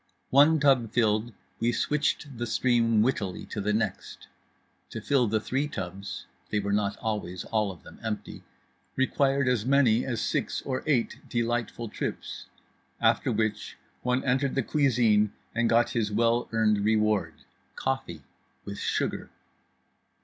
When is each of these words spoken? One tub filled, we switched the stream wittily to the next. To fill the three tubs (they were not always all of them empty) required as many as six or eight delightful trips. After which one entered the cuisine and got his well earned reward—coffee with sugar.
One 0.31 0.59
tub 0.59 0.91
filled, 0.91 1.31
we 1.59 1.71
switched 1.71 2.39
the 2.39 2.47
stream 2.47 3.03
wittily 3.03 3.45
to 3.51 3.61
the 3.61 3.71
next. 3.71 4.27
To 4.89 4.99
fill 4.99 5.27
the 5.27 5.39
three 5.39 5.67
tubs 5.67 6.25
(they 6.49 6.59
were 6.59 6.73
not 6.73 6.97
always 6.97 7.43
all 7.43 7.71
of 7.71 7.83
them 7.83 7.99
empty) 8.01 8.41
required 8.95 9.47
as 9.47 9.63
many 9.63 10.03
as 10.03 10.19
six 10.19 10.63
or 10.63 10.81
eight 10.87 11.19
delightful 11.29 11.87
trips. 11.87 12.47
After 12.99 13.31
which 13.31 13.77
one 14.01 14.23
entered 14.23 14.55
the 14.55 14.63
cuisine 14.63 15.33
and 15.53 15.69
got 15.69 15.91
his 15.91 16.11
well 16.11 16.49
earned 16.51 16.79
reward—coffee 16.83 18.23
with 18.65 18.79
sugar. 18.79 19.29